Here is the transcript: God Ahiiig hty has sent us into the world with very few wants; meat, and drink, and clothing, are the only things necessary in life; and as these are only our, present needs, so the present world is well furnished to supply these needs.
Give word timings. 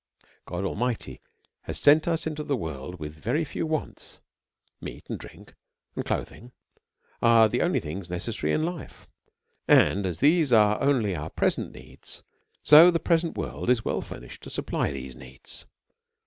God 0.47 0.63
Ahiiig 0.63 0.97
hty 0.97 1.19
has 1.65 1.77
sent 1.77 2.07
us 2.07 2.25
into 2.25 2.43
the 2.43 2.55
world 2.55 2.99
with 2.99 3.13
very 3.13 3.45
few 3.45 3.67
wants; 3.67 4.19
meat, 4.79 5.05
and 5.11 5.19
drink, 5.19 5.53
and 5.95 6.03
clothing, 6.03 6.53
are 7.21 7.47
the 7.47 7.61
only 7.61 7.79
things 7.79 8.09
necessary 8.09 8.51
in 8.51 8.65
life; 8.65 9.07
and 9.67 10.07
as 10.07 10.17
these 10.17 10.51
are 10.51 10.81
only 10.81 11.15
our, 11.15 11.29
present 11.29 11.71
needs, 11.71 12.23
so 12.63 12.89
the 12.89 12.99
present 12.99 13.37
world 13.37 13.69
is 13.69 13.85
well 13.85 14.01
furnished 14.01 14.41
to 14.41 14.49
supply 14.49 14.89
these 14.91 15.15
needs. 15.15 15.67